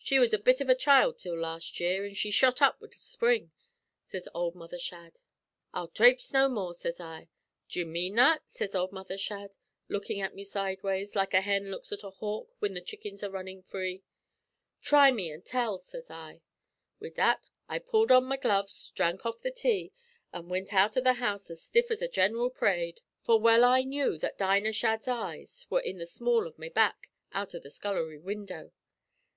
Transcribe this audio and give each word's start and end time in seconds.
She 0.00 0.18
was 0.18 0.34
a 0.34 0.40
bit 0.40 0.60
av 0.60 0.68
a 0.68 0.74
child 0.74 1.18
till 1.18 1.38
last 1.38 1.78
year, 1.78 2.04
an' 2.04 2.14
she 2.14 2.32
shot 2.32 2.60
up 2.60 2.80
wid 2.80 2.90
the 2.90 2.96
spring,' 2.98 3.52
sez 4.02 4.26
ould 4.36 4.56
Mother 4.56 4.76
Shadd. 4.76 5.20
'I'll 5.72 5.86
thraipse 5.90 6.32
no 6.32 6.48
more,' 6.48 6.74
sez 6.74 6.98
I. 6.98 7.28
'D'you 7.68 7.86
mane 7.86 8.16
that?' 8.16 8.48
sez 8.50 8.74
ould 8.74 8.90
Mother 8.90 9.16
Shadd, 9.16 9.54
lookin' 9.88 10.20
at 10.20 10.34
me 10.34 10.42
sideways, 10.42 11.14
like 11.14 11.32
a 11.32 11.42
hen 11.42 11.70
looks 11.70 11.92
at 11.92 12.02
a 12.02 12.10
hawk 12.10 12.50
whin 12.58 12.74
the 12.74 12.80
chickens 12.80 13.22
are 13.22 13.30
runnin' 13.30 13.62
free. 13.62 14.02
'Try 14.82 15.12
me, 15.12 15.30
an' 15.30 15.42
tell,' 15.42 15.78
sez 15.78 16.10
I. 16.10 16.42
Wid 16.98 17.14
that 17.14 17.48
I 17.68 17.78
pulled 17.78 18.10
on 18.10 18.24
my 18.24 18.36
gloves, 18.36 18.90
dhrank 18.96 19.24
off 19.24 19.42
the 19.42 19.52
tea, 19.52 19.92
an' 20.32 20.48
wint 20.48 20.74
out 20.74 20.96
av 20.96 21.04
the 21.04 21.12
house 21.22 21.52
as 21.52 21.62
stiff 21.62 21.88
as 21.92 22.02
at 22.02 22.14
gineral 22.14 22.50
p'rade, 22.50 22.98
for 23.22 23.38
well 23.38 23.62
I 23.64 23.82
knew 23.84 24.18
that 24.18 24.38
Dinah 24.38 24.72
Shadd's 24.72 25.06
eyes 25.06 25.68
were 25.70 25.78
in 25.78 25.98
the 25.98 26.06
small 26.08 26.48
av 26.48 26.58
my 26.58 26.68
back 26.68 27.10
out 27.30 27.54
av 27.54 27.62
the 27.62 27.70
scullery 27.70 28.18
window. 28.18 28.72